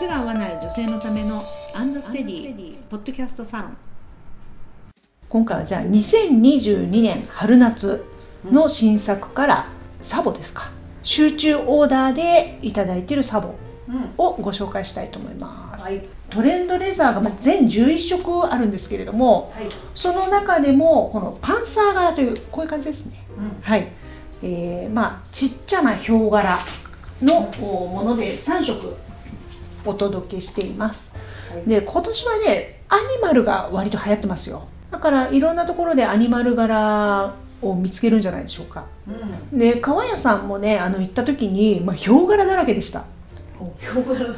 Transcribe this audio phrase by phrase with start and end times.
[0.00, 1.42] 靴が合わない女性のための
[1.74, 3.76] アンドステディポッドキャストサロン。
[5.28, 8.02] 今回はじゃあ2022年春夏
[8.50, 9.66] の新作から
[10.00, 10.70] サボですか。
[11.02, 13.54] 集中オーダーでいただいているサボ
[14.16, 19.64] をご紹介したいと思います、はい、トレンドレザーが全11色あるんですけれども、はい、
[19.94, 23.86] その中でもこのパンサー柄というこういう感じですね、うん、はい。
[24.42, 26.58] えー、まあちっちゃなヒョウ柄
[27.20, 28.96] のもので3色
[29.84, 31.16] お届けしています、
[31.50, 34.68] はい、で今年はねアニマルが割と流行ってますよ。
[34.90, 38.86] だからいろんなところでアニマル柄を見つけるんじゃないでしょうか、
[39.52, 43.04] うん、で川谷さんもねあの行った時に、まあ、ヒョウ柄だらけでした。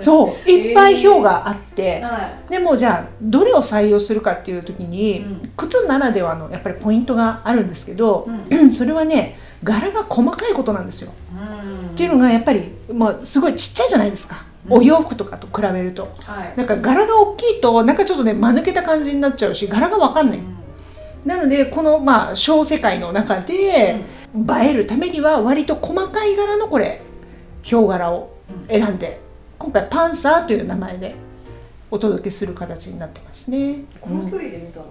[0.00, 0.50] そう。
[0.50, 11.12] いっぱい表があって、はい、でもじゃあどれを採用するかっていう時に、うん、靴ならではのやっぱりポイントがあるんですけど、うん、 それはね柄が細かいことなんですよ。
[11.34, 14.44] うん、っていうのがやっぱり、まあ、すごいちっちゃいじゃないですか。
[14.68, 20.38] お洋服とかと比べると、はい、なんか柄が大きいとなんかちょっとね間抜けた感じになっちゃうし柄が分かんない、
[21.24, 27.00] なのでこのまあ小世界の中で映えるためには割と細かい柄のこれ
[27.62, 28.36] ヒョウ柄を
[28.68, 29.20] 選んで
[29.58, 31.14] 今回パンサーという名前で
[31.90, 33.84] お届けする形になってますね。
[34.00, 34.86] この距離で見たら、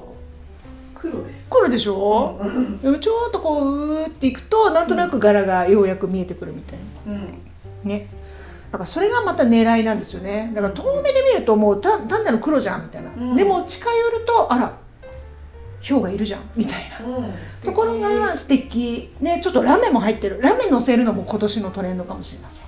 [0.96, 1.50] 黒です。
[1.50, 2.40] 黒でしょ、
[2.84, 7.40] うん、ちょっとこううーっていくとなんとなく柄がようやく見えてくるみたいな、うん、
[7.84, 8.08] ね
[8.76, 10.52] だからそれがまた狙いなんですよね。
[10.54, 14.78] だから遠目で見るともう単なる黒じゃんみたいな、うん、でも近寄るとあら
[15.80, 19.16] ヒョウがいるじゃんみたいな、うん、ところが素敵。
[19.22, 20.42] ねちょっとラメも入ってる。
[20.42, 22.68] ラメ乗せるのも今年のトレンドかもしれません、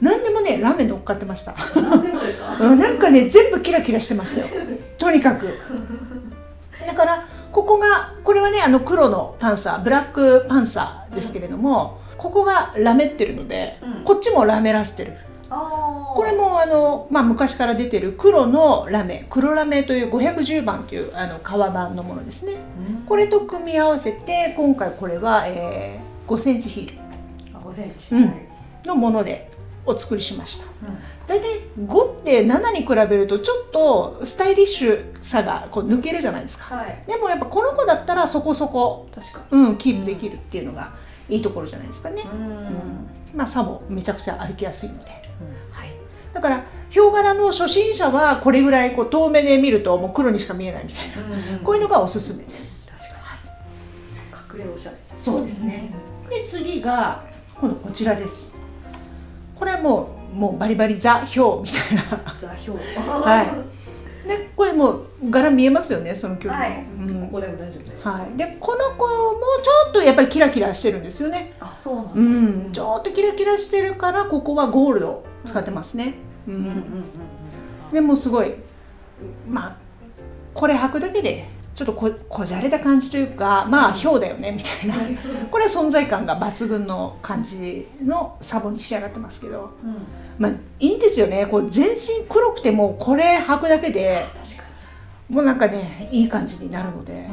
[0.00, 1.54] 何でもねラメ乗っかってました。
[2.58, 4.46] なんかね全部キラキラしてましたよ。
[4.98, 5.56] とにかく。
[6.84, 27.08] だからここがこれはねあの黒のパンサーブラックパンサーですけれども、うん、ここがラメってるので、うん、こっちもラメらしてるこれもあの、まあ、昔から出てる黒のラメ黒ラメという510番というあの革版のものですね、うん、これと組み合わせて今回これは、えー、5センチヒール。
[27.58, 28.32] 5センチ、うん、
[28.84, 29.50] のもので
[29.86, 30.66] お作りしました、
[31.26, 39.08] 大体5って7に比べるとちょっとスタイリッシュさがこう抜けるじゃないですか、はい、でもやっぱこの子だったらそこそこ
[39.50, 40.92] うん、キープできるっていうのが
[41.28, 45.10] いいところじゃないですかね、うん、まあサボめちゃくちゃ歩きやすいので、
[45.70, 45.92] はい、
[46.32, 52.90] だからヒョウ柄の初心者はこれぐらいこう遠目で見るともう黒にしか見えないみたいな、こういうのがおすすめです。
[52.90, 54.96] 確かに、はい、隠れおしゃれ。
[55.14, 55.92] そうですね、
[56.30, 57.24] で次が
[57.60, 58.60] 今度こちらです。
[59.54, 62.34] これはもうもうバリバリザ・ヒョウみたいな。
[62.38, 62.78] ザ・ヒョウ。
[63.22, 63.46] はい。
[63.46, 63.52] で
[64.58, 71.54] これもう柄見えますよねその距離、はい、うん、ここでも大丈夫です、はい、でこの子もちょっとやっぱりキラキラしてるんですよね。
[71.60, 76.14] あそうなんうん、ちょっとキラキラしてるからここはゴールド使ってますね、
[76.48, 78.52] うん、うんうんうんでもすごい
[79.48, 79.76] まあ
[80.54, 84.96] これ履くだけでちょっとここじゃれた感じというかまあひょうだよねみたいな。
[85.52, 89.96] これは存在感が抜群の感じのサボに仕上がってますけど、うん、
[90.36, 91.46] まあいいんですよね。
[91.46, 94.24] こう全身黒くてもこれ履くだけで
[95.28, 97.28] もうなんかねいい感じになるので。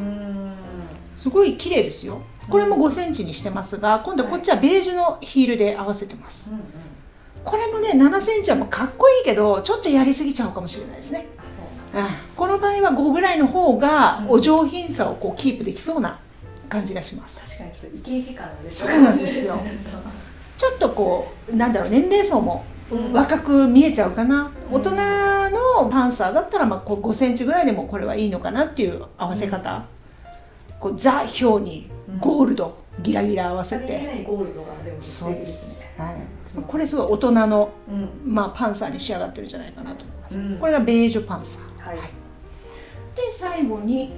[1.16, 2.22] すごい綺麗ですよ。
[2.50, 6.64] これも5センチにしてますが今度こっちはベージュのヒールで合わせてます、うんうん、
[7.44, 11.26] これもね7センチはもうかっこいいけどちょっとやりすぎちゃうかもしれないですね。
[12.36, 16.20] この場合は5ぐらいの方がお上品さをこうキープできそうな
[16.68, 19.02] 感じがします、確かにイケイケ感ですそう。
[19.02, 19.58] なんですよ。
[20.58, 22.66] ちょっとこうなんだろう年齢層も
[23.14, 24.92] 若く見えちゃうかな、うん、大人
[25.82, 31.90] のパンサーだったらまあこう5センチぐらいでもこれはいいのかなっていう合わせ方、うん、こうザ・ヒョウに
[32.20, 34.26] ゴールド、うん、ギラギラ合わせて。
[35.02, 35.34] そう。
[35.34, 37.70] ですね、はい、これすごい大人の、
[38.26, 41.88] まあ、パンサーに仕上がってるんじゃないかなと思います、これがベージュパンサー。
[41.88, 44.12] はい、で最後に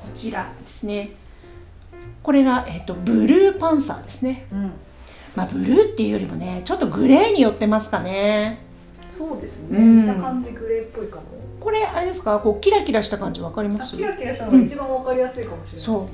[0.00, 1.10] こちらですね。
[2.22, 4.72] これが、えーと、ブルーパンサーですね、うん、
[5.34, 8.64] まあブルーっていうよりもねちょっとグレーに寄ってますかね
[9.18, 11.22] そうですね、うん、な感じグレーっぽいかも。
[11.60, 12.40] これあれですか？
[12.40, 13.96] こうキラキラした感じわかります？
[13.96, 16.08] キラキラしたのが一番わかりやすいかもしれない、ね、そう。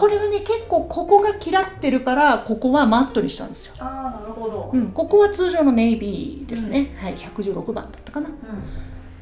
[0.00, 3.74] これはね結構ここがキラってるからここはマットにしたんですよ。
[3.80, 7.16] ああなるほど、うん、ここは通常のネイビーですね、はい。
[7.16, 8.34] 116番だったかな、うん。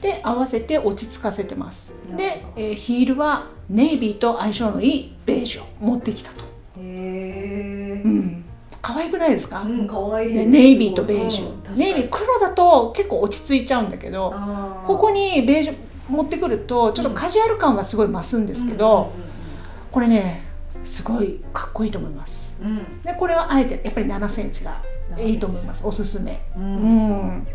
[0.01, 1.95] で合わせて落ち着かせてます。
[2.17, 6.43] で、えー、ヒールはネイビーと相性のいいベージュを持ってきたと。
[6.79, 8.45] へえ、うん、
[8.81, 14.35] 可愛くないですか、うん、可愛いでネイビーとベージュ、うん、ネイビー黒だと結構落ち着いちゃうんだけど
[14.87, 15.77] ここにベージュ
[16.09, 19.13] 持ってくるとちょっとカジュアル感がすごい増すんですけど、
[19.91, 20.45] これね
[20.85, 24.83] すごいかっこいいと思います、うん、でこれはあえてやっぱり7センチが
[25.19, 25.87] いいと思います。
[25.87, 26.41] おすすめ。
[26.57, 27.47] うん。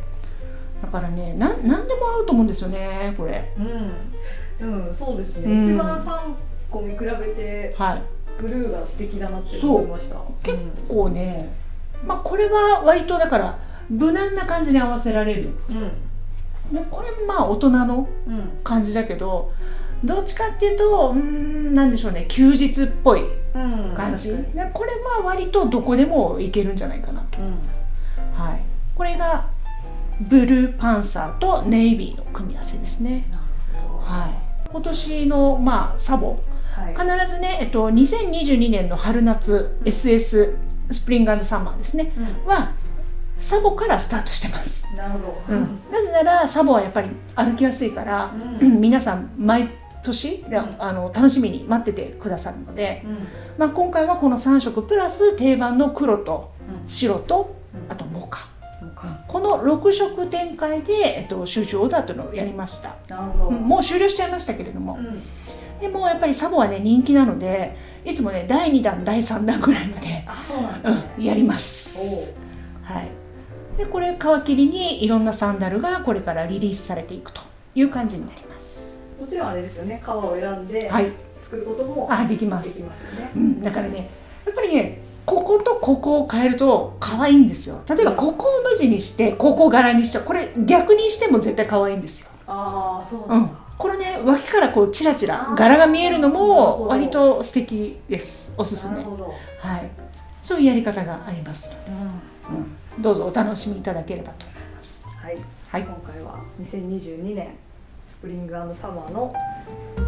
[0.81, 3.52] だからねなん何でも合うと思うんですよねこれ。
[4.62, 5.63] うん、うん、そうですね、うん。
[5.66, 6.34] 一番3
[6.70, 8.02] 個見比べてはい。
[8.40, 10.18] ブルーが素敵だなって思いました。
[10.44, 11.50] 結構ね
[12.06, 15.50] まあこれは割とだから無難な感じに合わせられる。
[15.69, 16.74] うん。
[16.74, 18.38] でこれまあ大人のうん。
[18.38, 19.54] うん感じだけど
[20.04, 22.25] どっちかっていうとうーんなんでしょうね。
[22.28, 23.22] 休日っぽい
[23.56, 23.94] うん。
[23.95, 24.66] 感じ、確かに。
[24.66, 27.57] でこれは割とどこでもいけるんじゃないかなと、うん。
[28.34, 28.62] はい、
[28.95, 29.48] これが
[30.22, 33.25] ブルーパンサーとネイビーの組み合わせですね、
[34.01, 36.39] はい、今年の、まあ、サボ。
[36.72, 36.94] はい。
[36.94, 40.57] 必ずね、えっと、2022年の春夏 SS
[40.92, 42.13] スプリングサマーですね。
[42.16, 42.50] うん。
[42.50, 42.72] は
[43.39, 45.56] サボからスタートしてます、なるほど。
[45.56, 48.31] うん、なぜならサボはやっぱり歩きやすいから、
[48.62, 48.81] うん。
[48.81, 49.69] 皆さん毎
[50.04, 50.75] 年でうん。
[50.81, 53.28] あの楽しみに待っててくださるので、うん。
[53.57, 56.51] まあ、今回はこの3色プラス定番の黒と
[56.84, 56.88] うん。
[56.88, 57.92] 白とうん。
[57.92, 58.50] あとモカ。
[58.80, 63.48] そうかこの6色展開で、えっと、集中オーダーというのをやりました、なるほど。
[63.50, 63.63] うん。
[63.63, 65.22] もう終了しちゃいましたけれども、うん。
[65.80, 70.28] でもやっぱりサボはね人気なのでいつもね第2弾第3弾ぐらいまで、ね
[71.18, 72.34] うん、やります、
[72.84, 73.10] はい、
[73.77, 77.41] でこれ皮切りにいろんなサンダルがこれからリリースされていくと
[77.75, 79.13] いう感じになります。
[79.19, 80.01] もちろんあれですよね。
[80.03, 81.12] 革を選んではい。
[81.39, 83.31] 作ることもあできまですきますよね。
[83.35, 84.09] うん、だからね
[84.45, 87.81] やっぱりねこことここを変えると可愛いんですよ。
[87.88, 90.24] 例えばここを無地にしてここを柄にしちゃう。
[90.24, 93.47] これ逆にしても絶対可愛いんですよ、ああそううんなん。
[93.47, 98.53] だ、、これね脇からこうチラチラ柄が見えるのも割と素敵です。
[98.57, 98.95] おすすめ。
[98.95, 99.25] なるほど、
[99.59, 99.89] はい。
[100.41, 102.56] そういうやり方があります、うん。
[102.56, 105.06] うん、どうぞお楽しみいただければと思います。
[105.06, 105.38] はい、
[105.70, 105.84] はい。
[105.84, 107.50] 今回は2022年
[108.08, 109.34] スプリングサマーの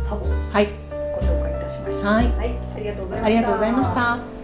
[0.08, 0.68] サボをはい。
[0.90, 2.10] ご紹介いたしました。
[2.10, 2.28] はい。
[2.32, 3.26] はい、ありがとうございました。
[3.26, 4.39] ありがとうございました